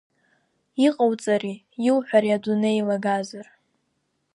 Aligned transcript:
Иҟоуҵари, 0.85 1.53
иуҳәари 1.87 2.35
адунеи 2.37 2.77
еилагазар. 2.77 3.47